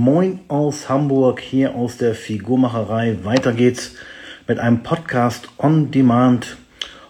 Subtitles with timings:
[0.00, 3.18] Moin aus Hamburg, hier aus der Figurmacherei.
[3.24, 3.96] Weiter geht's
[4.46, 6.56] mit einem Podcast on Demand.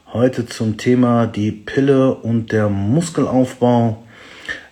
[0.07, 4.03] Heute zum Thema die Pille und der Muskelaufbau.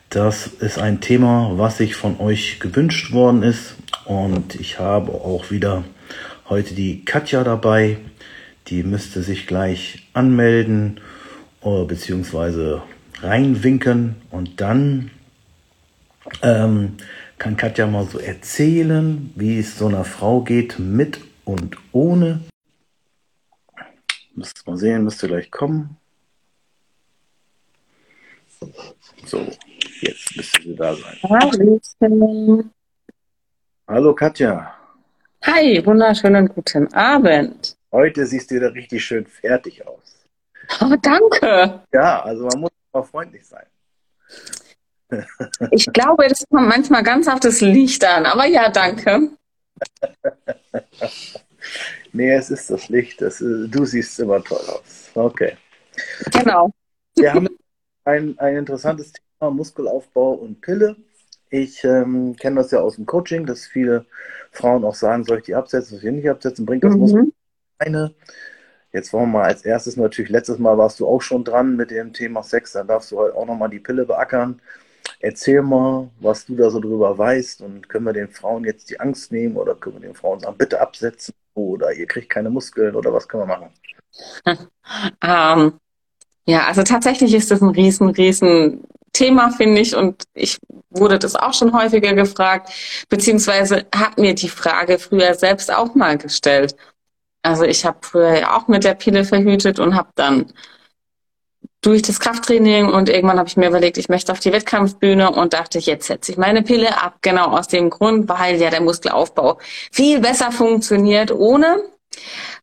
[0.08, 3.74] Das ist ein Thema, was sich von euch gewünscht worden ist.
[4.06, 5.85] Und ich habe auch wieder
[6.48, 7.98] heute die Katja dabei.
[8.69, 11.01] Die müsste sich gleich anmelden
[11.62, 12.80] äh, beziehungsweise
[13.21, 15.10] reinwinken und dann
[16.42, 16.92] ähm,
[17.38, 22.40] kann Katja mal so erzählen, wie es so einer Frau geht mit und ohne.
[24.34, 25.96] Müsst mal sehen, müsste gleich kommen.
[29.24, 29.46] So,
[30.00, 31.16] jetzt müsste sie da sein.
[31.22, 32.64] Hallo.
[33.88, 34.74] Hallo Katja.
[35.42, 37.77] Hi, wunderschönen guten Abend.
[37.92, 40.27] Heute siehst du wieder richtig schön fertig aus.
[40.80, 41.80] Oh, danke.
[41.92, 43.66] Ja, also man muss auch freundlich sein.
[45.70, 49.30] Ich glaube, das kommt manchmal ganz auf das Licht an, aber ja, danke.
[52.12, 53.20] nee, es ist das Licht.
[53.20, 55.11] Das ist, du siehst immer toll aus.
[55.14, 55.56] Okay.
[56.33, 56.70] Genau.
[57.14, 57.48] Wir haben
[58.05, 60.97] ein, ein interessantes Thema, Muskelaufbau und Pille.
[61.50, 64.06] Ich ähm, kenne das ja aus dem Coaching, dass viele
[64.50, 67.00] Frauen auch sagen, soll ich die absetzen, soll ich die nicht absetzen, bringt das mhm.
[67.00, 67.33] Muskel
[67.78, 68.14] eine.
[68.92, 71.91] Jetzt wollen wir mal als erstes natürlich, letztes Mal warst du auch schon dran mit
[71.91, 74.61] dem Thema Sex, dann darfst du heute auch nochmal die Pille beackern.
[75.20, 79.00] Erzähl mal, was du da so drüber weißt und können wir den Frauen jetzt die
[79.00, 82.95] Angst nehmen oder können wir den Frauen sagen, bitte absetzen oder ihr kriegt keine Muskeln
[82.95, 83.70] oder was können wir machen?
[85.23, 85.81] ähm,
[86.47, 90.58] ja, also tatsächlich ist das ein riesen, riesen Thema, finde ich, und ich
[90.91, 92.70] wurde das auch schon häufiger gefragt,
[93.08, 96.77] beziehungsweise habe mir die Frage früher selbst auch mal gestellt.
[97.42, 100.53] Also ich habe früher auch mit der Pille verhütet und habe dann
[101.82, 105.52] durch das Krafttraining und irgendwann habe ich mir überlegt, ich möchte auf die Wettkampfbühne und
[105.52, 109.58] dachte, jetzt setze ich meine Pille ab, genau aus dem Grund, weil ja der Muskelaufbau
[109.92, 111.83] viel besser funktioniert ohne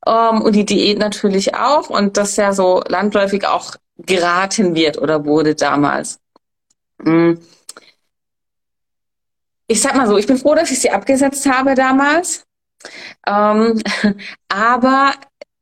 [0.05, 5.26] ähm, und die Diät natürlich auch und das ja so landläufig auch geraten wird oder
[5.26, 6.20] wurde damals.
[6.98, 7.33] Mm.
[9.67, 12.45] Ich sag mal so, ich bin froh, dass ich sie abgesetzt habe damals.
[13.26, 13.82] Ähm,
[14.49, 15.14] aber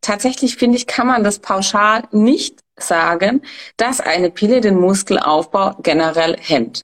[0.01, 3.41] tatsächlich finde ich, kann man das pauschal nicht sagen,
[3.77, 6.81] dass eine Pille den Muskelaufbau generell hemmt.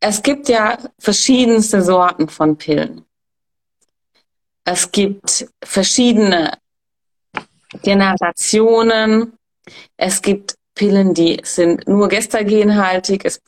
[0.00, 3.04] Es gibt ja verschiedenste Sorten von Pillen.
[4.64, 6.52] Es gibt verschiedene
[7.82, 9.32] Generationen.
[9.96, 13.24] Es gibt Pillen, die sind nur gestagenhaltig.
[13.24, 13.40] Es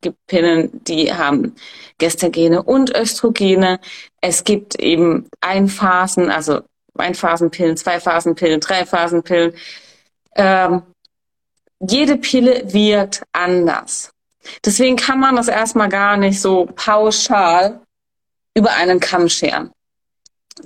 [0.00, 1.56] gibt Pillen, die haben
[1.98, 3.80] Gestagene und Östrogene.
[4.20, 6.60] Es gibt eben Einphasen, also
[6.94, 9.54] Einphasenpillen, Zweiphasenpillen, Dreiphasenpillen.
[10.36, 10.82] Ähm,
[11.80, 14.10] jede Pille wirkt anders.
[14.64, 17.80] Deswegen kann man das erstmal gar nicht so pauschal
[18.54, 19.70] über einen Kamm scheren.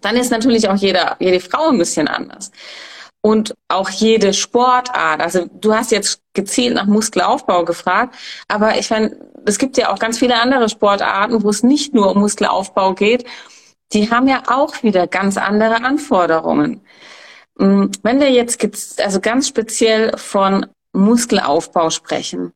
[0.01, 2.53] Dann ist natürlich auch jeder, jede Frau ein bisschen anders.
[3.23, 5.21] Und auch jede Sportart.
[5.21, 8.15] Also du hast jetzt gezielt nach Muskelaufbau gefragt,
[8.49, 9.15] aber ich meine,
[9.45, 13.27] es gibt ja auch ganz viele andere Sportarten, wo es nicht nur um Muskelaufbau geht.
[13.93, 16.81] Die haben ja auch wieder ganz andere Anforderungen.
[17.61, 18.59] Mm, wenn wir jetzt
[19.01, 22.53] also ganz speziell von Muskelaufbau sprechen,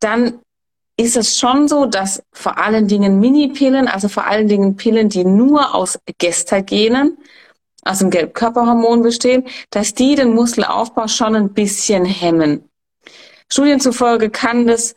[0.00, 0.40] dann
[0.96, 5.24] ist es schon so, dass vor allen Dingen Minipillen, also vor allen Dingen Pillen, die
[5.24, 7.18] nur aus Gestagenen,
[7.84, 12.68] aus dem Gelbkörperhormon bestehen, dass die den Muskelaufbau schon ein bisschen hemmen.
[13.52, 14.94] Studien zufolge kann das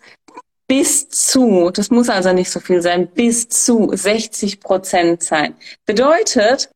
[0.68, 5.56] bis zu, das muss also nicht so viel sein, bis zu 60 Prozent sein.
[5.86, 6.70] Bedeutet,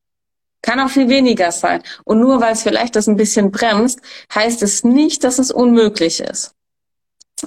[0.66, 1.84] kann auch viel weniger sein.
[2.04, 4.00] Und nur weil es vielleicht das ein bisschen bremst,
[4.34, 6.56] heißt es nicht, dass es unmöglich ist.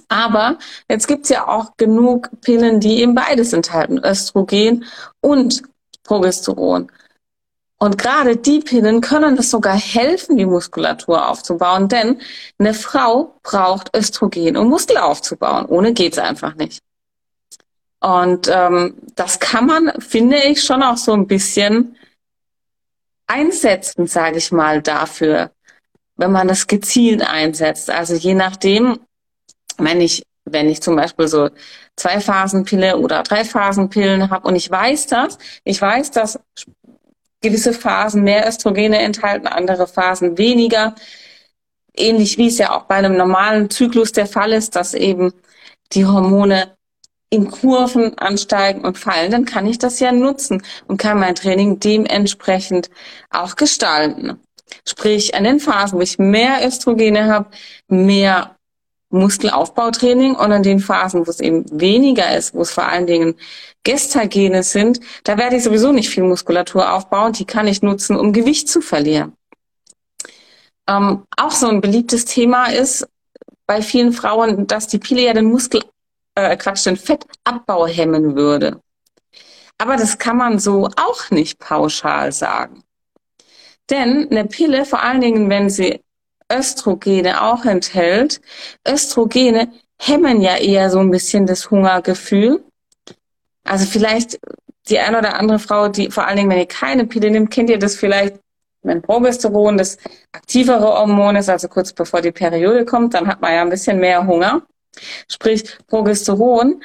[0.08, 0.58] Aber
[0.88, 4.84] jetzt gibt's ja auch genug Pillen, die eben beides enthalten, Östrogen
[5.20, 5.62] und
[6.04, 6.92] Progesteron.
[7.78, 12.20] Und gerade die Pillen können es sogar helfen, die Muskulatur aufzubauen, denn
[12.58, 15.66] eine Frau braucht Östrogen, um Muskel aufzubauen.
[15.66, 16.82] Ohne geht's einfach nicht.
[18.00, 21.96] Und ähm, das kann man, finde ich, schon auch so ein bisschen
[23.28, 25.52] einsetzen, sage ich mal, dafür,
[26.16, 27.90] wenn man das gezielt einsetzt.
[27.90, 28.98] Also je nachdem,
[29.78, 31.50] wenn ich, wenn ich zum Beispiel so
[31.96, 36.40] zwei Phasenpille oder drei Phasenpillen habe und ich weiß das, ich weiß, dass
[37.40, 40.94] gewisse Phasen mehr Östrogene enthalten, andere Phasen weniger.
[41.94, 45.32] Ähnlich wie es ja auch bei einem normalen Zyklus der Fall ist, dass eben
[45.92, 46.76] die Hormone
[47.30, 51.78] in Kurven ansteigen und fallen, dann kann ich das ja nutzen und kann mein Training
[51.78, 52.90] dementsprechend
[53.30, 54.40] auch gestalten.
[54.86, 57.50] Sprich, an den Phasen, wo ich mehr Östrogene habe,
[57.88, 58.56] mehr
[59.10, 63.34] Muskelaufbautraining und in den Phasen, wo es eben weniger ist, wo es vor allen Dingen
[63.84, 67.32] Gestagene sind, da werde ich sowieso nicht viel Muskulatur aufbauen.
[67.32, 69.32] Die kann ich nutzen, um Gewicht zu verlieren.
[70.86, 73.06] Ähm, auch so ein beliebtes Thema ist
[73.66, 75.82] bei vielen Frauen, dass die Pille ja den Muskel,
[76.38, 78.80] äh, Quatsch, den Fettabbau hemmen würde.
[79.78, 82.82] Aber das kann man so auch nicht pauschal sagen.
[83.90, 86.00] Denn eine Pille, vor allen Dingen, wenn sie
[86.52, 88.40] Östrogene auch enthält,
[88.86, 89.70] Östrogene
[90.00, 92.64] hemmen ja eher so ein bisschen das Hungergefühl.
[93.64, 94.38] Also vielleicht
[94.88, 97.70] die eine oder andere Frau, die vor allen Dingen, wenn ihr keine Pille nimmt, kennt
[97.70, 98.36] ihr das vielleicht,
[98.82, 99.98] wenn Progesteron das
[100.32, 103.98] aktivere Hormon ist, also kurz bevor die Periode kommt, dann hat man ja ein bisschen
[103.98, 104.62] mehr Hunger.
[105.28, 106.82] Sprich, Progesteron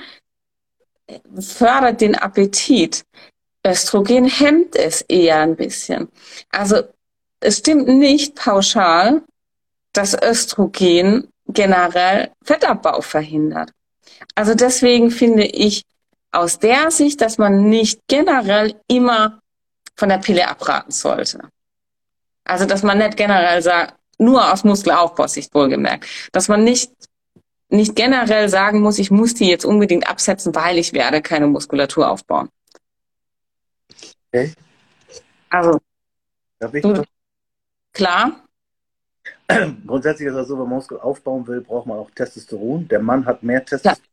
[1.40, 3.04] fördert den Appetit.
[3.66, 6.10] Östrogen hemmt es eher ein bisschen.
[6.52, 6.84] Also
[7.40, 9.22] es stimmt nicht pauschal,
[9.94, 13.72] dass Östrogen generell Fettabbau verhindert.
[14.36, 15.84] Also deswegen finde ich
[16.32, 19.40] aus der Sicht, dass man nicht generell immer
[19.96, 21.40] von der Pille abraten sollte.
[22.44, 26.92] Also dass man nicht generell sagt, nur aus Muskelaufbausicht wohlgemerkt, dass man nicht
[27.74, 32.10] nicht generell sagen muss, ich muss die jetzt unbedingt absetzen, weil ich werde keine Muskulatur
[32.10, 32.50] aufbauen.
[34.32, 34.54] Okay.
[35.50, 35.80] Also,
[36.60, 37.04] du,
[37.92, 38.44] klar.
[39.88, 42.88] Grundsätzlich ist es so, wenn man Muskel aufbauen will, braucht man auch Testosteron.
[42.88, 44.08] Der Mann hat mehr Testosteron,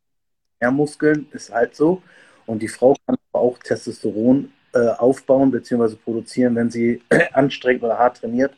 [0.60, 0.68] ja.
[0.68, 2.02] mehr Muskeln, ist halt so.
[2.46, 5.96] Und die Frau kann auch Testosteron äh, aufbauen bzw.
[5.96, 7.02] produzieren, wenn sie
[7.32, 8.54] anstrengend oder hart trainiert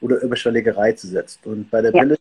[0.00, 1.46] oder überschwellige Reize setzt.
[1.46, 2.02] Und bei der ja.
[2.02, 2.18] Pille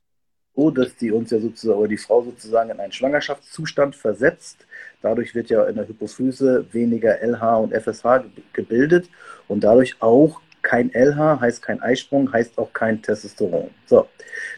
[0.71, 4.65] dass die uns ja sozusagen, oder die Frau sozusagen in einen Schwangerschaftszustand versetzt.
[5.01, 9.09] Dadurch wird ja in der Hypophyse weniger LH und FSH gebildet
[9.47, 13.69] und dadurch auch kein LH, heißt kein Eisprung, heißt auch kein Testosteron.
[13.85, 14.07] So,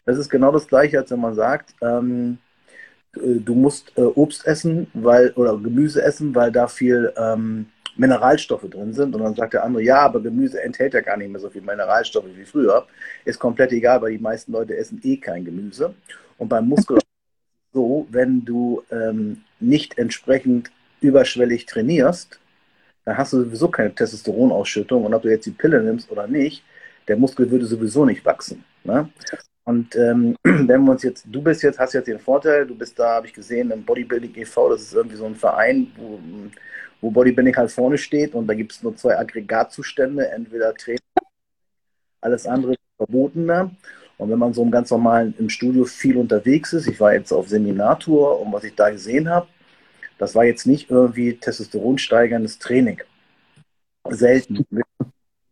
[0.06, 2.38] das ist genau das gleiche, als wenn man sagt, ähm,
[3.14, 7.68] du musst äh, Obst essen, weil, oder Gemüse essen, weil da viel ähm,
[8.00, 9.16] Mineralstoffe drin sind.
[9.16, 11.62] Und dann sagt der andere, ja, aber Gemüse enthält ja gar nicht mehr so viel
[11.62, 12.88] Mineralstoffe wie früher.
[13.26, 15.94] Ist komplett egal, weil die meisten Leute essen eh kein Gemüse.
[16.38, 17.00] Und beim Muskel
[17.74, 20.72] so, wenn du ähm, nicht entsprechend
[21.02, 22.40] überschwellig trainierst,
[23.06, 25.06] dann hast du sowieso keine Testosteronausschüttung.
[25.06, 26.64] Und ob du jetzt die Pille nimmst oder nicht,
[27.08, 28.64] der Muskel würde sowieso nicht wachsen.
[28.84, 29.10] Ne?
[29.68, 32.98] Und ähm, wenn wir uns jetzt, du bist jetzt, hast jetzt den Vorteil, du bist
[32.98, 36.20] da, habe ich gesehen, im Bodybuilding e.V., das ist irgendwie so ein Verein, wo
[37.02, 41.02] wo Bodybuilding halt vorne steht und da gibt es nur zwei Aggregatzustände, entweder Training,
[42.22, 43.72] alles andere verbotener.
[44.18, 47.32] Und wenn man so im ganz normalen im Studio viel unterwegs ist, ich war jetzt
[47.32, 49.48] auf Seminartour und was ich da gesehen habe,
[50.18, 53.02] das war jetzt nicht irgendwie testosteronsteigerndes Training.
[54.10, 54.66] Selten.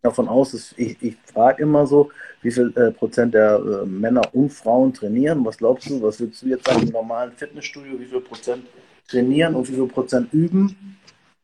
[0.06, 2.12] Davon aus, dass ich, ich frage immer so,
[2.44, 5.44] wie viel äh, Prozent der äh, Männer und Frauen trainieren.
[5.44, 8.68] Was glaubst du, was würdest du jetzt sagen im normalen Fitnessstudio, wie viel Prozent
[9.08, 11.00] trainieren und wie viel Prozent üben?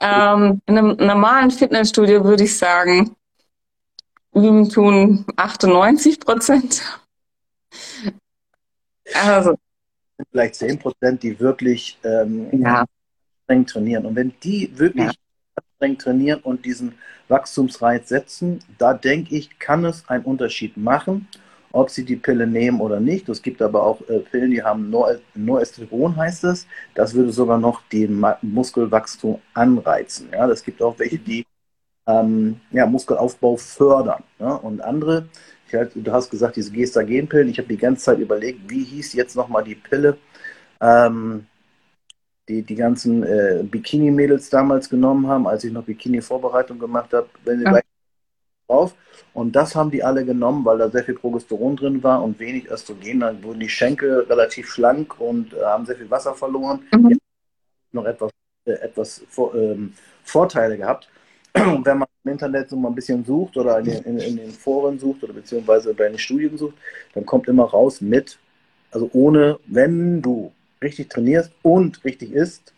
[0.00, 3.14] ähm, in einem normalen Fitnessstudio würde ich sagen,
[4.34, 6.82] üben tun 98 Prozent.
[9.14, 9.54] Also.
[10.32, 12.84] Vielleicht 10 Prozent, die wirklich ähm, ja.
[13.46, 14.06] anstrengend trainieren.
[14.06, 15.12] Und wenn die wirklich ja.
[15.80, 16.94] Anstrengend trainieren und diesen
[17.28, 21.28] Wachstumsreiz setzen, da denke ich, kann es einen Unterschied machen
[21.72, 23.28] ob sie die Pille nehmen oder nicht.
[23.28, 24.92] Es gibt aber auch äh, Pillen, die haben
[25.34, 26.66] Noesteron, heißt es.
[26.96, 30.30] Das würde sogar noch den Muskelwachstum anreizen.
[30.32, 31.46] Ja, es gibt auch welche, die
[32.08, 34.24] ähm, ja, Muskelaufbau fördern.
[34.40, 34.54] Ja?
[34.54, 35.28] Und andere,
[35.72, 39.36] halt, du hast gesagt, diese Gestagenpillen, ich habe die ganze Zeit überlegt, wie hieß jetzt
[39.36, 40.18] nochmal die Pille,
[40.80, 41.46] ähm,
[42.50, 47.28] die die ganzen äh, Bikini-Mädels damals genommen haben, als ich noch Bikini-Vorbereitung gemacht habe.
[47.44, 47.70] Wenn sie ja.
[47.70, 47.84] gleich
[48.66, 48.94] drauf.
[49.32, 52.68] Und das haben die alle genommen, weil da sehr viel Progesteron drin war und wenig
[52.70, 53.20] Östrogen.
[53.20, 56.80] Dann wurden die Schenkel relativ schlank und äh, haben sehr viel Wasser verloren.
[56.92, 57.18] Mhm.
[57.92, 58.30] Noch etwas,
[58.66, 59.92] äh, etwas vor, ähm,
[60.24, 61.08] Vorteile gehabt.
[61.54, 64.36] Und wenn man im Internet so mal ein bisschen sucht oder in den, in, in
[64.36, 66.74] den Foren sucht oder beziehungsweise bei den Studien sucht,
[67.14, 68.38] dann kommt immer raus mit,
[68.92, 70.52] also ohne, wenn du
[70.82, 72.72] richtig trainierst und richtig isst,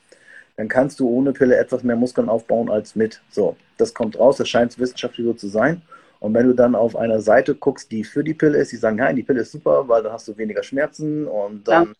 [0.56, 3.20] dann kannst du ohne Pille etwas mehr Muskeln aufbauen als mit.
[3.30, 5.82] So, das kommt raus, das scheint wissenschaftlich so zu sein.
[6.20, 8.96] Und wenn du dann auf einer Seite guckst, die für die Pille ist, die sagen,
[8.96, 11.94] nein, die Pille ist super, weil dann hast du weniger Schmerzen und dann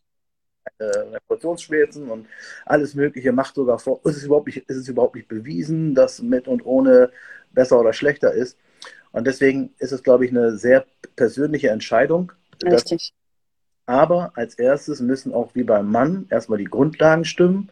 [0.78, 0.87] ja.
[0.87, 2.26] äh, und
[2.64, 4.00] alles Mögliche macht sogar vor.
[4.04, 7.11] Ist es, überhaupt nicht, ist es überhaupt nicht bewiesen, dass mit und ohne
[7.50, 8.56] besser oder schlechter ist.
[9.11, 12.32] Und deswegen ist es, glaube ich, eine sehr persönliche Entscheidung.
[12.64, 13.12] Richtig.
[13.86, 17.70] Aber als erstes müssen auch wie beim Mann erstmal die Grundlagen stimmen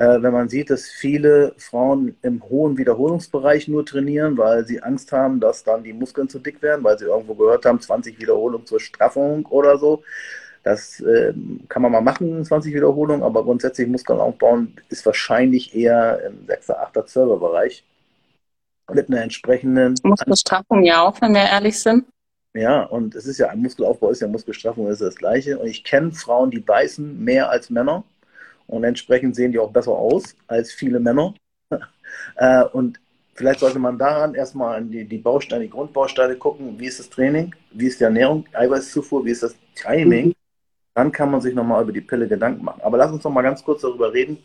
[0.00, 5.12] äh, wenn man sieht, dass viele Frauen im hohen Wiederholungsbereich nur trainieren, weil sie Angst
[5.12, 8.66] haben, dass dann die Muskeln zu dick werden, weil sie irgendwo gehört haben, 20 Wiederholungen
[8.66, 10.02] zur Straffung oder so.
[10.62, 11.34] Das äh,
[11.68, 16.70] kann man mal machen, 20 Wiederholungen, aber grundsätzlich Muskeln aufbauen ist wahrscheinlich eher im 6.,
[16.70, 17.38] 8., 12.
[17.38, 17.84] Bereich.
[18.90, 19.96] Mit einer entsprechenden.
[20.02, 22.06] Muskelstraffung ja auch, wenn wir ehrlich sind.
[22.54, 25.58] Ja, und es ist ja, ein Muskelaufbau ist ja Muskelstraffung, ist das Gleiche.
[25.58, 28.04] Und ich kenne Frauen, die beißen mehr als Männer.
[28.66, 31.34] Und entsprechend sehen die auch besser aus als viele Männer.
[32.34, 32.98] Äh, und
[33.34, 36.76] vielleicht sollte man daran erstmal an die, die Bausteine, die Grundbausteine gucken.
[36.76, 37.54] Wie ist das Training?
[37.70, 38.44] Wie ist die Ernährung?
[38.52, 39.24] Eiweißzufuhr?
[39.24, 40.26] Wie ist das Timing?
[40.26, 40.34] Mhm.
[40.94, 42.80] Dann kann man sich nochmal über die Pille Gedanken machen.
[42.82, 44.38] Aber lass uns noch mal ganz kurz darüber reden.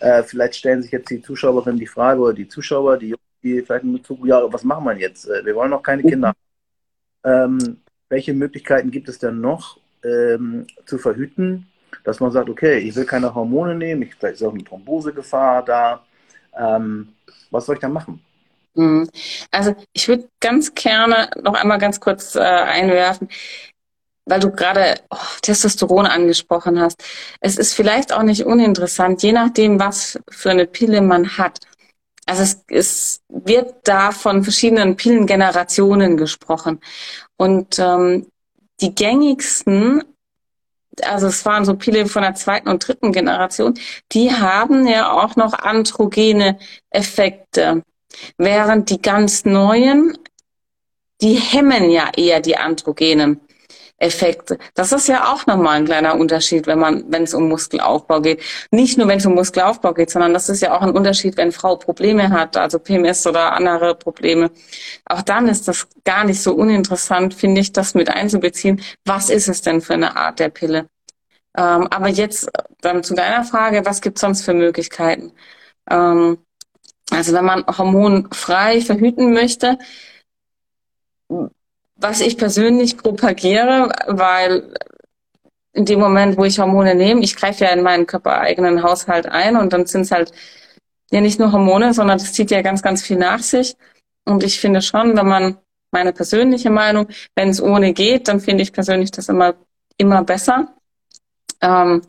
[0.00, 3.84] Äh, vielleicht stellen sich jetzt die Zuschauerinnen die Frage oder die Zuschauer, die, die vielleicht
[3.84, 5.26] in Bezug, ja, was machen wir jetzt?
[5.26, 6.08] Äh, wir wollen noch keine mhm.
[6.08, 6.34] Kinder.
[7.24, 11.68] Ähm, welche Möglichkeiten gibt es denn noch ähm, zu verhüten?
[12.04, 15.64] dass man sagt, okay, ich will keine Hormone nehmen, ich, vielleicht ist auch eine Thrombosegefahr
[15.64, 16.04] da.
[16.58, 17.14] Ähm,
[17.50, 18.22] was soll ich da machen?
[18.74, 19.08] Mhm.
[19.50, 23.28] Also ich würde ganz gerne noch einmal ganz kurz äh, einwerfen,
[24.26, 27.02] weil du gerade oh, Testosteron angesprochen hast.
[27.40, 31.60] Es ist vielleicht auch nicht uninteressant, je nachdem, was für eine Pille man hat.
[32.28, 36.80] Also es, es wird da von verschiedenen Pillengenerationen gesprochen.
[37.36, 38.26] Und ähm,
[38.80, 40.02] die gängigsten
[41.04, 43.74] also es waren so viele von der zweiten und dritten Generation,
[44.12, 46.58] die haben ja auch noch androgene
[46.90, 47.82] Effekte.
[48.36, 50.16] Während die ganz neuen,
[51.20, 53.40] die hemmen ja eher die androgenen
[53.98, 54.58] Effekte.
[54.74, 58.42] Das ist ja auch nochmal ein kleiner Unterschied, wenn man, wenn es um Muskelaufbau geht.
[58.70, 61.50] Nicht nur, wenn es um Muskelaufbau geht, sondern das ist ja auch ein Unterschied, wenn
[61.50, 64.50] Frau Probleme hat, also PMS oder andere Probleme.
[65.04, 68.80] Auch dann ist das gar nicht so uninteressant, finde ich, das mit einzubeziehen.
[69.04, 70.88] Was ist es denn für eine Art der Pille?
[71.56, 72.48] Ähm, aber jetzt
[72.80, 75.32] dann zu deiner Frage, was gibt es sonst für Möglichkeiten?
[75.90, 76.38] Ähm,
[77.10, 79.78] also wenn man hormonfrei verhüten möchte,
[81.98, 84.72] was ich persönlich propagiere, weil
[85.72, 89.56] in dem Moment, wo ich Hormone nehme, ich greife ja in meinen körpereigenen Haushalt ein
[89.56, 90.32] und dann sind es halt
[91.10, 93.76] ja nicht nur Hormone, sondern das zieht ja ganz, ganz viel nach sich.
[94.24, 95.58] Und ich finde schon, wenn man,
[95.90, 99.54] meine persönliche Meinung, wenn es ohne geht, dann finde ich persönlich das immer,
[99.96, 100.74] immer besser.
[101.62, 102.02] Ähm,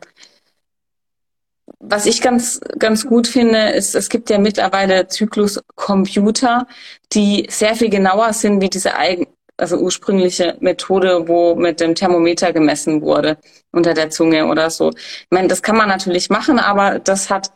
[1.78, 6.66] was ich ganz, ganz gut finde, ist, es gibt ja mittlerweile Zykluscomputer,
[7.12, 9.28] die sehr viel genauer sind wie diese eigen,
[9.60, 13.38] also ursprüngliche Methode, wo mit dem Thermometer gemessen wurde
[13.72, 14.90] unter der Zunge oder so.
[14.90, 17.52] Ich meine, das kann man natürlich machen, aber das hat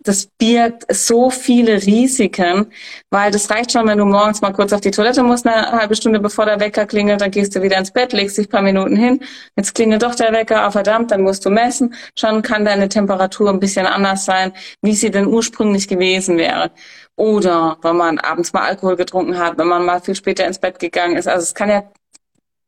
[0.00, 2.72] das birgt so viele Risiken,
[3.10, 5.94] weil das reicht schon, wenn du morgens mal kurz auf die Toilette musst, eine halbe
[5.94, 8.62] Stunde bevor der Wecker klingelt, dann gehst du wieder ins Bett, legst dich ein paar
[8.62, 9.20] Minuten hin,
[9.56, 13.50] jetzt klingelt doch der Wecker, oh verdammt, dann musst du messen, schon kann deine Temperatur
[13.50, 16.70] ein bisschen anders sein, wie sie denn ursprünglich gewesen wäre.
[17.16, 20.78] Oder wenn man abends mal Alkohol getrunken hat, wenn man mal viel später ins Bett
[20.78, 21.26] gegangen ist.
[21.26, 21.84] Also es kann ja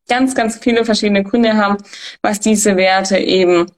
[0.08, 1.76] ganz, ganz viele verschiedene Gründe haben,
[2.22, 3.70] was diese Werte eben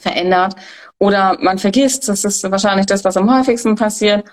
[0.00, 0.56] verändert.
[0.98, 4.24] Oder man vergisst, das ist wahrscheinlich das, was am häufigsten passiert.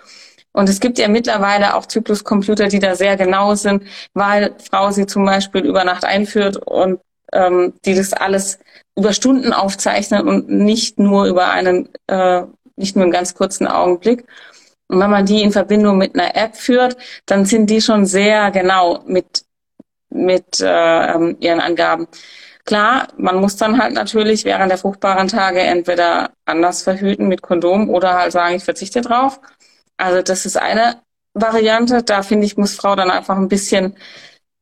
[0.52, 3.84] Und es gibt ja mittlerweile auch Zykluscomputer, die da sehr genau sind,
[4.14, 7.00] weil Frau sie zum Beispiel über Nacht einführt und
[7.32, 8.60] ähm, die das alles
[8.98, 12.44] über Stunden aufzeichnen und nicht nur über einen, äh,
[12.76, 14.26] nicht nur einen ganz kurzen Augenblick.
[14.90, 18.52] Und wenn man die in Verbindung mit einer App führt, dann sind die schon sehr
[18.52, 19.46] genau mit,
[20.10, 22.08] mit äh, ähm, ihren Angaben.
[22.66, 27.90] Klar, man muss dann halt natürlich während der fruchtbaren Tage entweder anders verhüten mit Kondom
[27.90, 29.40] oder halt sagen, ich verzichte drauf.
[29.98, 31.02] Also das ist eine
[31.34, 32.04] Variante.
[32.04, 33.96] Da finde ich, muss Frau dann einfach ein bisschen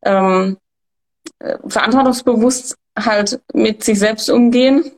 [0.03, 0.57] ähm,
[1.39, 4.91] äh, verantwortungsbewusst halt mit sich selbst umgehen.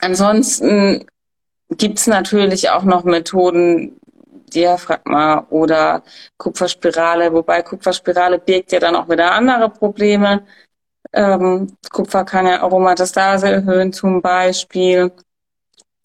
[0.00, 1.06] Ansonsten
[1.76, 3.98] gibt's natürlich auch noch Methoden,
[4.54, 6.02] Diaphragma oder
[6.36, 10.44] Kupferspirale, wobei Kupferspirale birgt ja dann auch wieder andere Probleme.
[11.12, 15.12] Ähm, Kupfer kann ja Aromatastase erhöhen zum Beispiel.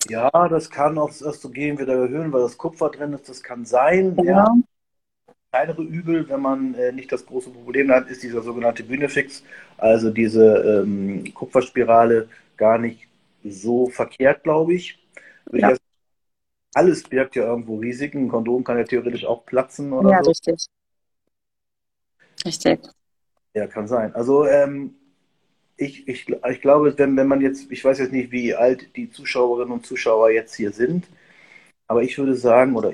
[0.09, 3.27] Ja, das kann auch das Östrogen wieder erhöhen, weil das Kupfer drin ist.
[3.29, 4.15] Das kann sein.
[4.23, 4.23] Ja.
[4.23, 4.55] ja.
[5.51, 9.43] Kleinere Übel, wenn man äh, nicht das große Problem hat, ist dieser sogenannte Bünefix,
[9.77, 13.07] also diese ähm, Kupferspirale, gar nicht
[13.43, 14.99] so verkehrt, glaube ich.
[15.51, 15.75] Ja.
[16.73, 18.25] alles birgt ja irgendwo Risiken.
[18.25, 20.31] Ein Kondom kann ja theoretisch auch platzen oder ja, so.
[20.31, 20.67] Ja, richtig.
[22.45, 22.79] Richtig.
[23.53, 24.13] Ja, kann sein.
[24.13, 24.93] Also ähm,
[25.77, 29.09] ich, ich, ich glaube, wenn, wenn man jetzt, ich weiß jetzt nicht, wie alt die
[29.09, 31.07] Zuschauerinnen und Zuschauer jetzt hier sind,
[31.87, 32.93] aber ich würde sagen, oder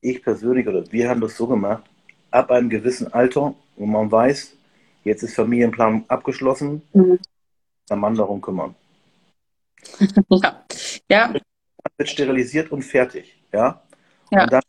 [0.00, 1.84] ich persönlich, oder wir haben das so gemacht,
[2.30, 4.54] ab einem gewissen Alter, wo man weiß,
[5.04, 7.18] jetzt ist Familienplan abgeschlossen, mhm.
[7.88, 8.74] der Mann darum kümmern.
[10.30, 10.64] ja.
[11.10, 11.34] ja.
[11.96, 13.36] Wird sterilisiert und fertig.
[13.52, 13.82] Ja.
[14.30, 14.44] ja.
[14.44, 14.62] Und dann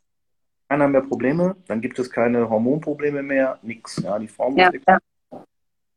[0.68, 4.02] keiner mehr Probleme, dann gibt es keine Hormonprobleme mehr, nichts.
[4.02, 4.98] Ja, die Frau muss ja, ja.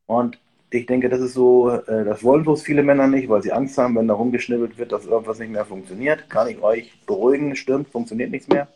[0.06, 0.40] Und
[0.72, 3.78] ich denke, das ist so, äh, das wollen bloß viele Männer nicht, weil sie Angst
[3.78, 6.30] haben, wenn da rumgeschnibbelt wird, dass irgendwas nicht mehr funktioniert.
[6.30, 8.68] Kann ich euch beruhigen, stimmt, funktioniert nichts mehr.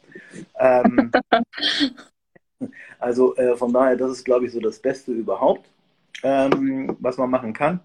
[0.59, 1.11] Ähm,
[2.99, 5.69] also äh, von daher, das ist, glaube ich, so das Beste überhaupt,
[6.23, 7.79] ähm, was man machen kann.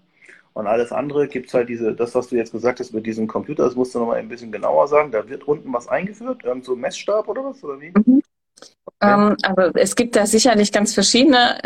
[0.53, 3.27] Und alles andere gibt es halt diese, das, was du jetzt gesagt hast mit diesem
[3.27, 5.11] Computer, das musst du nochmal ein bisschen genauer sagen.
[5.11, 7.91] Da wird unten was eingeführt, irgend so ein Messstab oder was, oder wie?
[7.91, 8.21] Mhm.
[8.85, 9.13] Okay.
[9.13, 11.59] Ähm, aber es gibt da sicherlich ganz verschiedene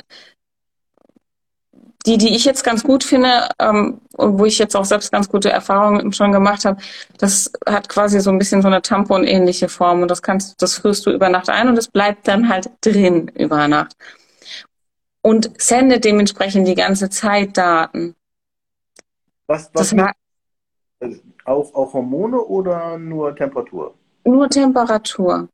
[2.06, 5.30] die, die ich jetzt ganz gut finde ähm, und wo ich jetzt auch selbst ganz
[5.30, 6.82] gute Erfahrungen schon gemacht habe,
[7.18, 11.06] das hat quasi so ein bisschen so eine Tampon-ähnliche Form und das kannst, das führst
[11.06, 13.96] du über Nacht ein und es bleibt dann halt drin über Nacht
[15.22, 18.16] und sendet dementsprechend die ganze Zeit Daten.
[19.48, 20.14] Was, was das war,
[21.46, 23.94] auch, auch Hormone oder nur Temperatur?
[24.24, 25.50] Nur Temperatur.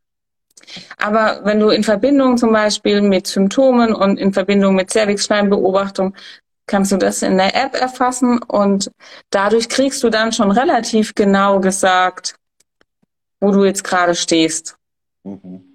[0.98, 6.15] Aber wenn du in Verbindung zum Beispiel mit Symptomen und in Verbindung mit Cervixschleimbeobachtung
[6.67, 8.91] kannst du das in der App erfassen und
[9.31, 12.36] dadurch kriegst du dann schon relativ genau gesagt,
[13.39, 14.75] wo du jetzt gerade stehst.
[15.24, 15.69] Mhm.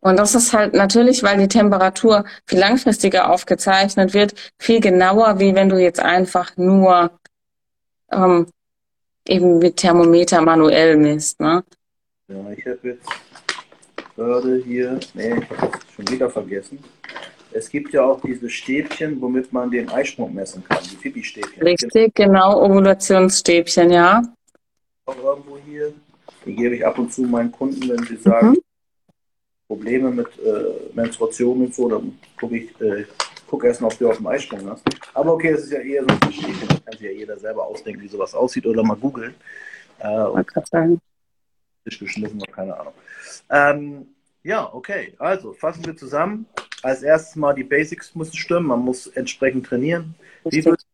[0.00, 5.54] Und das ist halt natürlich, weil die Temperatur viel langfristiger aufgezeichnet wird, viel genauer, wie
[5.54, 7.10] wenn du jetzt einfach nur
[8.12, 8.46] ähm,
[9.26, 11.40] eben mit Thermometer manuell misst.
[11.40, 11.64] Ne?
[12.28, 13.08] Ja, ich habe jetzt
[14.16, 16.78] gerade hier, nee, ich habe es schon wieder vergessen.
[17.52, 21.62] Es gibt ja auch diese Stäbchen, womit man den Eisprung messen kann, die Pipi-Stäbchen.
[21.62, 24.22] Richtig, genau, Ovulationsstäbchen, ja.
[25.06, 25.92] Auch irgendwo hier.
[26.46, 28.62] Die gebe ich ab und zu meinen Kunden, wenn sie sagen, mhm.
[29.66, 33.04] Probleme mit äh, Menstruation und so, dann gucke ich, äh,
[33.48, 34.82] guck erst mal, ob du auf dem Eisprung hast.
[35.14, 38.02] Aber okay, das ist ja eher so ein Stäbchen, kann sich ja jeder selber ausdenken,
[38.02, 39.34] wie sowas aussieht oder mal googeln.
[39.98, 41.00] Äh, und sagen.
[41.84, 42.94] geschliffen oder keine Ahnung.
[43.50, 44.06] Ähm,
[44.42, 45.14] ja, okay.
[45.18, 46.46] Also fassen wir zusammen.
[46.82, 48.66] Als erstes mal die Basics müssen stimmen.
[48.66, 50.14] Man muss entsprechend trainieren.
[50.44, 50.86] Wie würdest,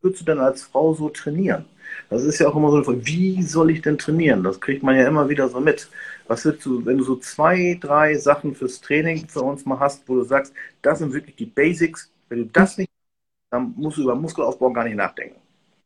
[0.00, 1.64] würdest du denn als Frau so trainieren?
[2.10, 4.42] Das ist ja auch immer so, wie soll ich denn trainieren?
[4.42, 5.88] Das kriegt man ja immer wieder so mit.
[6.26, 10.08] Was würdest du, wenn du so zwei, drei Sachen fürs Training für uns mal hast,
[10.08, 12.10] wo du sagst, das sind wirklich die Basics.
[12.28, 12.90] Wenn du das nicht,
[13.54, 15.40] dann musst du über Muskelaufbau gar nicht nachdenken.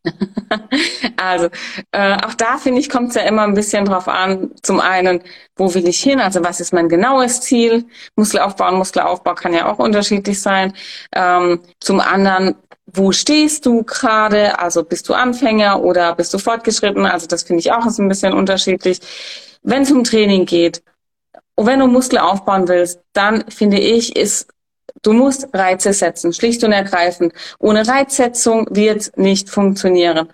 [1.16, 1.48] also
[1.92, 4.50] äh, auch da finde ich, kommt es ja immer ein bisschen drauf an.
[4.62, 5.20] Zum einen,
[5.57, 6.20] wo will ich hin?
[6.20, 7.85] Also was ist mein genaues Ziel?
[8.16, 10.72] Muskelaufbau und Muskelaufbau kann ja auch unterschiedlich sein.
[11.12, 12.54] Ähm, zum anderen,
[12.87, 14.59] wo stehst du gerade?
[14.59, 17.04] Also bist du Anfänger oder bist du fortgeschritten?
[17.04, 19.00] Also das finde ich auch ist ein bisschen unterschiedlich.
[19.62, 20.83] Wenn es um Training geht
[21.57, 24.48] und wenn du Muskel aufbauen willst, dann finde ich, ist
[25.02, 27.32] Du musst Reize setzen, schlicht und ergreifend.
[27.58, 30.28] Ohne Reizsetzung wird nicht funktionieren.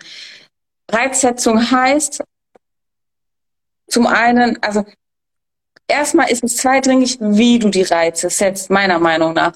[0.91, 2.23] Reizsetzung heißt
[3.89, 4.85] zum einen, also
[5.87, 9.53] erstmal ist es zweitringig, wie du die Reize setzt, meiner Meinung nach.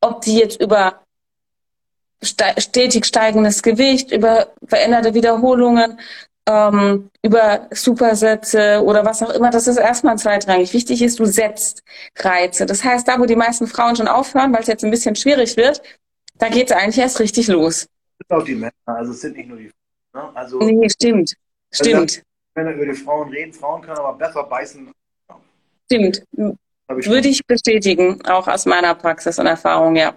[0.00, 1.02] Ob die jetzt über
[2.22, 5.98] stetig steigendes Gewicht, über veränderte Wiederholungen,
[6.46, 10.72] ähm, über Supersätze oder was auch immer, das ist erstmal zweitrangig.
[10.72, 11.82] Wichtig ist, du setzt
[12.16, 12.66] Reize.
[12.66, 15.56] Das heißt, da, wo die meisten Frauen schon aufhören, weil es jetzt ein bisschen schwierig
[15.56, 15.82] wird,
[16.34, 17.86] da geht es eigentlich erst richtig los.
[18.18, 19.70] Das sind auch die Männer, also es sind nicht nur die
[20.12, 20.32] Frauen.
[20.32, 20.36] Ne?
[20.36, 21.34] Also, nee, stimmt.
[21.70, 22.22] Also stimmt.
[22.54, 24.90] Männer über die Frauen reden, Frauen können aber besser beißen.
[25.86, 26.22] Stimmt.
[26.88, 30.14] Würde ich bestätigen, auch aus meiner Praxis und Erfahrung, ja.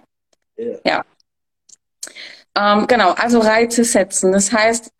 [0.58, 0.80] Yeah.
[0.84, 1.04] Ja.
[2.56, 4.32] Ähm, genau, also Reize setzen.
[4.32, 4.90] Das heißt,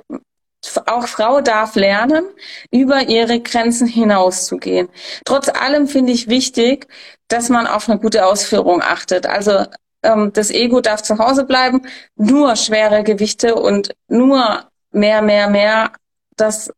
[0.87, 2.25] auch Frau darf lernen,
[2.71, 4.89] über ihre Grenzen hinauszugehen.
[5.25, 6.87] Trotz allem finde ich wichtig,
[7.29, 9.27] dass man auf eine gute Ausführung achtet.
[9.27, 9.65] Also
[10.03, 11.83] ähm, das Ego darf zu Hause bleiben,
[12.17, 15.93] nur schwere Gewichte und nur mehr, mehr, mehr.
[16.37, 16.73] Das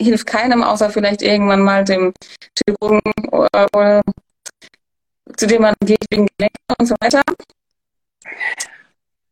[0.00, 2.12] hilft keinem, außer vielleicht irgendwann mal dem
[2.58, 3.00] Chirurgen
[5.36, 7.22] zu dem man geht wegen Gelenke und so weiter.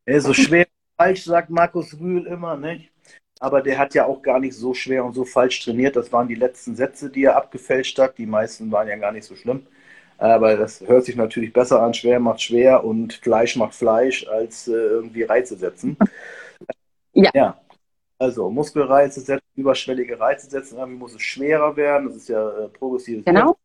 [0.07, 2.89] so schwer falsch, sagt Markus Rühl immer, nicht?
[3.40, 5.96] Aber der hat ja auch gar nicht so schwer und so falsch trainiert.
[5.96, 8.18] Das waren die letzten Sätze, die er abgefälscht hat.
[8.18, 9.66] Die meisten waren ja gar nicht so schlimm.
[10.18, 11.94] Aber das hört sich natürlich besser an.
[11.94, 15.96] Schwer macht schwer und Fleisch macht Fleisch, als äh, irgendwie Reize setzen.
[17.12, 17.31] Ja.
[17.35, 17.61] ja.
[18.18, 20.76] Also Muskelreize setzen, überschwellige Reize setzen.
[20.76, 22.07] Irgendwie muss es schwerer werden.
[22.09, 23.24] Das ist ja äh, progressives.
[23.24, 23.57] Genau.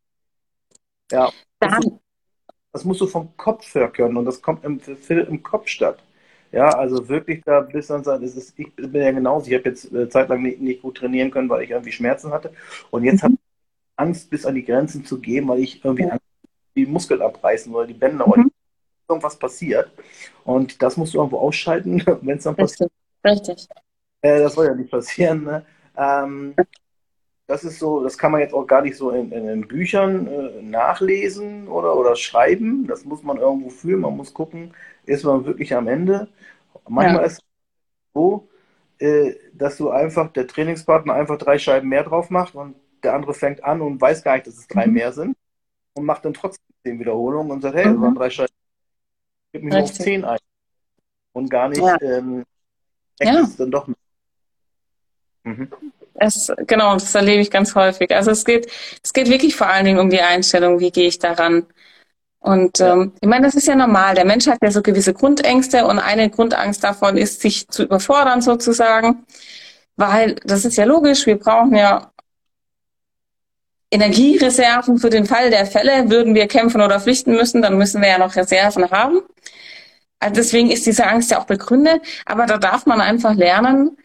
[1.12, 1.30] Ja.
[1.60, 1.86] Das,
[2.72, 6.02] das musst du vom Kopf her können und das kommt im, im Kopf statt.
[6.52, 9.92] Ja, also wirklich da bis dann sein, ist, ich bin ja genauso, ich habe jetzt
[9.92, 12.52] äh, zeitlang nicht, nicht, gut trainieren können, weil ich irgendwie Schmerzen hatte.
[12.90, 13.24] Und jetzt mhm.
[13.24, 13.40] habe ich
[13.96, 16.24] Angst, bis an die Grenzen zu gehen, weil ich irgendwie Angst,
[16.76, 18.32] die Muskeln abreißen oder die Bänder mhm.
[18.32, 18.44] oder
[19.08, 19.90] irgendwas passiert.
[20.44, 22.90] Und das musst du irgendwo ausschalten, wenn es dann passiert.
[23.24, 23.68] Richtig.
[24.22, 25.44] Äh, das soll ja nicht passieren.
[25.44, 25.66] Ne?
[25.96, 26.54] Ähm,
[27.46, 30.26] das ist so, das kann man jetzt auch gar nicht so in, in, in Büchern
[30.26, 32.86] äh, nachlesen oder, oder schreiben.
[32.86, 34.00] Das muss man irgendwo fühlen.
[34.00, 36.28] Man muss gucken, ist man wirklich am Ende.
[36.88, 37.26] manchmal ja.
[37.26, 37.44] ist es
[38.14, 38.48] so,
[38.98, 43.34] äh, dass du einfach, der Trainingspartner einfach drei Scheiben mehr drauf macht und der andere
[43.34, 44.94] fängt an und weiß gar nicht, dass es drei mhm.
[44.94, 45.36] mehr sind
[45.94, 48.16] und macht dann trotzdem zehn Wiederholungen und sagt, hey, das waren mhm.
[48.16, 48.54] drei Scheiben,
[49.52, 50.38] gib mir nur auf zehn ein.
[51.32, 51.96] Und gar nicht, ja.
[52.00, 52.44] ähm,
[53.20, 53.46] ja.
[53.58, 53.86] dann doch.
[55.44, 55.70] Mhm.
[56.18, 58.14] Es, genau, das erlebe ich ganz häufig.
[58.14, 58.70] Also es geht,
[59.02, 61.66] es geht wirklich vor allen Dingen um die Einstellung, wie gehe ich daran.
[62.38, 64.14] Und ähm, ich meine, das ist ja normal.
[64.14, 68.40] Der Mensch hat ja so gewisse Grundängste und eine Grundangst davon ist, sich zu überfordern
[68.40, 69.26] sozusagen.
[69.96, 72.12] Weil das ist ja logisch, wir brauchen ja
[73.90, 76.10] Energiereserven für den Fall der Fälle.
[76.10, 79.20] Würden wir kämpfen oder flüchten müssen, dann müssen wir ja noch Reserven haben.
[80.20, 82.02] Also deswegen ist diese Angst ja auch begründet.
[82.26, 83.96] Aber da darf man einfach lernen,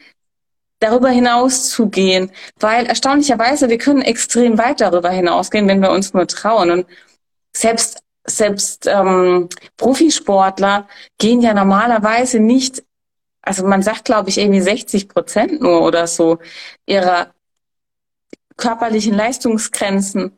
[0.82, 2.32] darüber hinaus zu gehen.
[2.60, 6.72] Weil erstaunlicherweise, wir können extrem weit darüber hinausgehen, wenn wir uns nur trauen.
[6.72, 6.86] Und
[7.56, 12.84] selbst, selbst ähm, Profisportler gehen ja normalerweise nicht,
[13.42, 16.40] also man sagt, glaube ich, irgendwie 60 Prozent nur oder so
[16.86, 17.34] ihrer
[18.58, 20.34] körperlichen Leistungsgrenzen,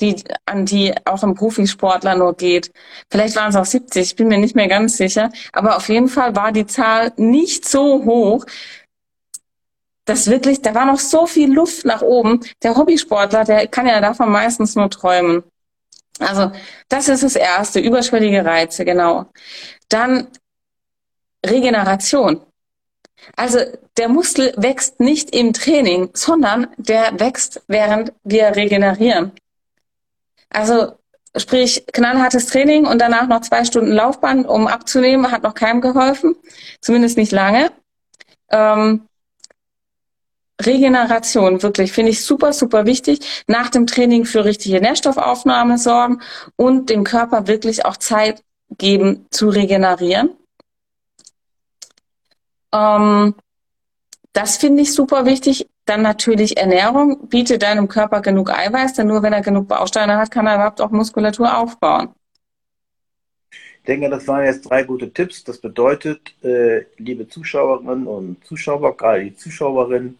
[0.00, 2.70] die, an die auch ein Profisportler nur geht.
[3.10, 5.30] Vielleicht waren es auch 70, ich bin mir nicht mehr ganz sicher.
[5.52, 8.46] Aber auf jeden Fall war die Zahl nicht so hoch,
[10.08, 12.40] dass wirklich, da war noch so viel Luft nach oben.
[12.62, 15.42] Der Hobbysportler, der kann ja davon meistens nur träumen.
[16.18, 16.50] Also
[16.88, 19.26] das ist das Erste, überschwellige Reize, genau.
[19.88, 20.28] Dann
[21.44, 22.40] Regeneration.
[23.36, 23.58] Also
[23.98, 29.32] der Muskel wächst nicht im Training, sondern der wächst, während wir regenerieren.
[30.48, 30.92] Also
[31.36, 36.34] sprich knallhartes Training und danach noch zwei Stunden Laufband, um abzunehmen, hat noch keinem geholfen,
[36.80, 37.70] zumindest nicht lange.
[38.50, 39.07] Ähm,
[40.60, 43.44] Regeneration, wirklich, finde ich super, super wichtig.
[43.46, 46.20] Nach dem Training für richtige Nährstoffaufnahme sorgen
[46.56, 48.42] und dem Körper wirklich auch Zeit
[48.76, 50.30] geben zu regenerieren.
[52.72, 53.34] Ähm,
[54.32, 55.68] das finde ich super wichtig.
[55.84, 57.28] Dann natürlich Ernährung.
[57.28, 60.80] Biete deinem Körper genug Eiweiß, denn nur wenn er genug Bausteine hat, kann er überhaupt
[60.80, 62.10] auch Muskulatur aufbauen.
[63.50, 65.44] Ich denke, das waren jetzt drei gute Tipps.
[65.44, 70.18] Das bedeutet, äh, liebe Zuschauerinnen und Zuschauer, gerade die Zuschauerinnen,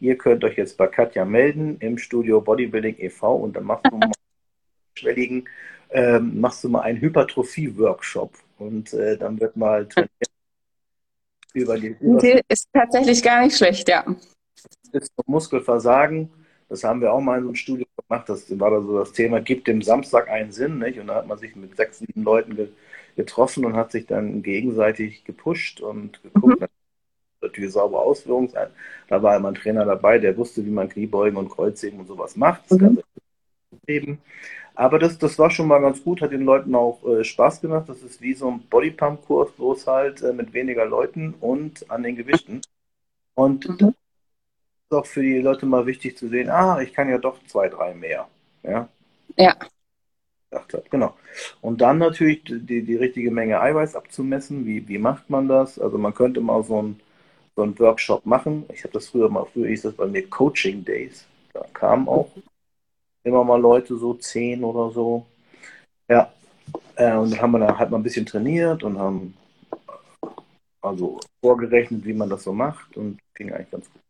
[0.00, 3.36] ihr könnt euch jetzt bei Katja melden im Studio Bodybuilding e.V.
[3.36, 4.10] und dann machst du mal,
[4.98, 5.48] schwelligen,
[5.90, 10.10] ähm, machst du mal einen Hypertrophie-Workshop und äh, dann wird mal trainiert
[11.54, 11.96] über die.
[12.00, 14.04] Über ist tatsächlich gar nicht schlecht, ja.
[14.92, 16.30] Ist Muskelversagen.
[16.68, 18.28] Das haben wir auch mal in so einem Studio gemacht.
[18.28, 20.98] Das war da so das Thema, gibt dem Samstag einen Sinn, nicht?
[20.98, 22.68] Und da hat man sich mit sechs, sieben Leuten ge
[23.16, 26.66] getroffen und hat sich dann gegenseitig gepusht und geguckt, mhm.
[27.40, 28.68] Natürlich saubere Ausführungen sein.
[29.08, 32.36] Da war immer ein Trainer dabei, der wusste, wie man Kniebeugen und Kreuzheben und sowas
[32.36, 32.62] macht.
[32.70, 34.18] Das mhm.
[34.74, 37.88] Aber das, das war schon mal ganz gut, hat den Leuten auch äh, Spaß gemacht.
[37.88, 42.14] Das ist wie so ein Bodypump-Kurs, bloß halt äh, mit weniger Leuten und an den
[42.14, 42.60] Gewichten.
[43.34, 43.78] Und mhm.
[43.78, 47.44] das ist auch für die Leute mal wichtig zu sehen, ah, ich kann ja doch
[47.46, 48.28] zwei, drei mehr.
[48.62, 48.88] Ja.
[49.36, 49.56] Ja.
[50.90, 51.14] Genau.
[51.60, 54.64] Und dann natürlich die, die richtige Menge Eiweiß abzumessen.
[54.64, 55.78] Wie, wie macht man das?
[55.78, 57.00] Also man könnte mal so einen
[57.58, 58.64] so Workshop machen.
[58.72, 61.26] Ich habe das früher mal, früher hieß das bei mir Coaching Days.
[61.52, 62.30] Da kamen auch
[63.24, 65.26] immer mal Leute, so zehn oder so.
[66.08, 66.32] Ja,
[66.94, 69.34] äh, und dann haben wir da halt mal ein bisschen trainiert und haben
[70.80, 74.02] also vorgerechnet, wie man das so macht und ging eigentlich ganz gut.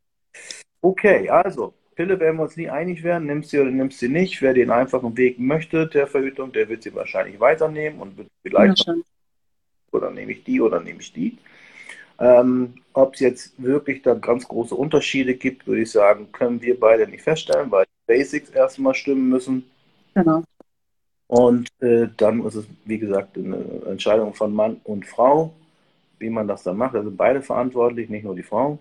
[0.83, 4.43] Okay, also Pille werden wir uns nie einig werden, nimmst sie oder nimmst sie nicht.
[4.43, 8.87] Wer den einfachen Weg möchte der Verhütung, der wird sie wahrscheinlich weiternehmen und wird vielleicht
[9.91, 11.39] oder nehme ich die oder nehme ich die.
[12.19, 16.79] Ähm, Ob es jetzt wirklich da ganz große Unterschiede gibt, würde ich sagen, können wir
[16.79, 19.71] beide nicht feststellen, weil die Basics erstmal stimmen müssen.
[20.15, 20.43] Genau.
[21.29, 25.53] Und äh, dann ist es, wie gesagt, eine Entscheidung von Mann und Frau,
[26.19, 26.97] wie man das dann macht.
[26.97, 28.79] Also beide verantwortlich, nicht nur die Frau.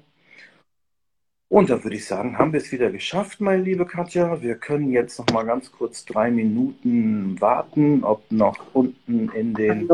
[1.50, 4.42] Und dann würde ich sagen, haben wir es wieder geschafft, meine liebe Katja.
[4.42, 9.90] Wir können jetzt noch mal ganz kurz drei Minuten warten, ob noch unten in den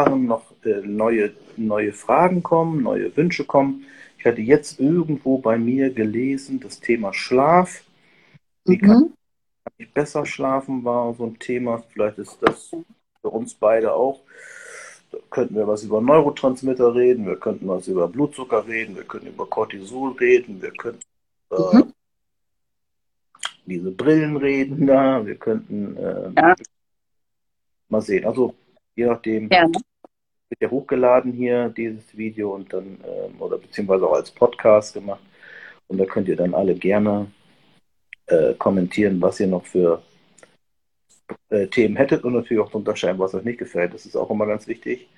[0.00, 3.84] Jahren noch äh, neue, neue Fragen kommen, neue Wünsche kommen.
[4.18, 7.82] Ich hatte jetzt irgendwo bei mir gelesen, das Thema Schlaf.
[8.64, 8.80] Wie mhm.
[8.80, 9.12] kann
[9.78, 11.82] ich besser schlafen, war so ein Thema.
[11.92, 12.70] Vielleicht ist das
[13.20, 14.20] für uns beide auch.
[15.10, 19.28] Da könnten wir was über Neurotransmitter reden, wir könnten was über Blutzucker reden, wir könnten
[19.28, 21.02] über Cortisol reden, wir könnten
[21.50, 21.92] über mhm.
[23.66, 26.54] diese Brillen reden da, wir könnten äh, ja.
[27.88, 28.24] mal sehen.
[28.24, 28.54] Also
[28.94, 29.66] je nachdem, ja.
[30.50, 35.22] Wird ja hochgeladen hier, dieses Video, und dann, ähm, oder beziehungsweise auch als Podcast gemacht.
[35.88, 37.28] Und da könnt ihr dann alle gerne
[38.26, 40.02] äh, kommentieren, was ihr noch für
[41.48, 43.94] äh, Themen hättet und natürlich auch unterscheiden, was euch nicht gefällt.
[43.94, 45.08] Das ist auch immer ganz wichtig.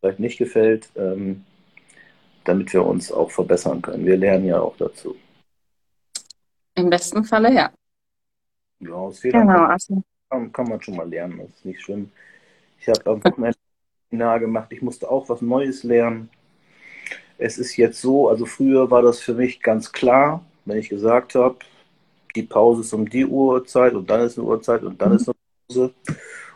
[0.00, 1.44] vielleicht nicht gefällt, ähm,
[2.44, 4.04] damit wir uns auch verbessern können.
[4.04, 5.16] Wir lernen ja auch dazu.
[6.74, 7.72] Im besten Falle, ja.
[8.80, 11.80] Ja, aus Fehlern Genau, kann, also kann, kann man schon mal lernen, das ist nicht
[11.80, 12.10] schlimm.
[12.80, 13.56] Ich habe am Wochenende
[14.12, 16.28] Seminar gemacht, ich musste auch was Neues lernen.
[17.38, 21.34] Es ist jetzt so, also früher war das für mich ganz klar, wenn ich gesagt
[21.34, 21.56] habe,
[22.36, 25.34] die Pause ist um die Uhrzeit und dann ist eine Uhrzeit und dann ist eine
[25.66, 25.94] Pause.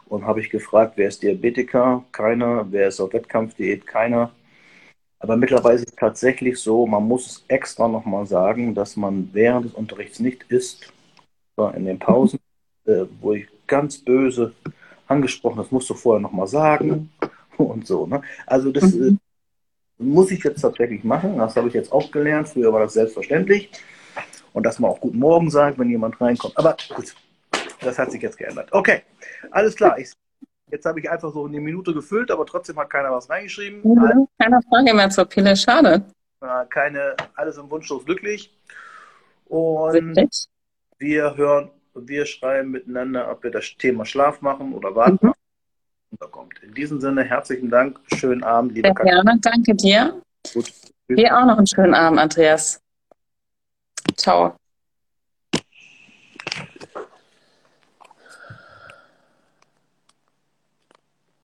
[0.09, 2.05] Und habe ich gefragt, wer ist Diabetiker?
[2.12, 2.66] Keiner.
[2.71, 3.87] Wer ist auf Wettkampfdiät?
[3.87, 4.31] Keiner.
[5.19, 9.64] Aber mittlerweile ist es tatsächlich so, man muss es extra nochmal sagen, dass man während
[9.66, 10.92] des Unterrichts nicht isst,
[11.75, 12.38] in den Pausen,
[12.85, 14.53] äh, wo ich ganz böse
[15.09, 17.11] angesprochen, das musst du vorher nochmal sagen
[17.64, 18.07] und so.
[18.07, 18.23] Ne?
[18.47, 19.19] Also das äh, Mhm.
[20.14, 23.71] muss ich jetzt tatsächlich machen, das habe ich jetzt auch gelernt, früher war das selbstverständlich.
[24.53, 26.57] Und dass man auch Guten Morgen sagt, wenn jemand reinkommt.
[26.57, 27.14] Aber gut,
[27.81, 28.69] das hat sich jetzt geändert.
[28.73, 29.03] Okay,
[29.51, 29.99] alles klar.
[29.99, 30.12] Ich,
[30.71, 33.81] jetzt habe ich einfach so eine Minute gefüllt, aber trotzdem hat keiner was reingeschrieben.
[33.83, 34.27] Mhm.
[34.38, 36.05] Keine Frage mehr zur Pille, schade.
[36.71, 38.55] Keine, alles im Wunschlos glücklich.
[39.47, 40.16] Und
[40.99, 45.33] wir hören, wir schreiben miteinander, ob wir das Thema Schlaf machen oder warten, Mhm.
[46.20, 46.55] Unterkommt.
[46.62, 49.22] In diesem Sinne, herzlichen Dank, schönen Abend, liebe Sehr Katja.
[49.22, 50.20] gerne, danke dir.
[50.52, 50.72] Gut.
[51.09, 52.81] Dir auch noch einen schönen Abend, Andreas.
[54.16, 54.57] Ciao.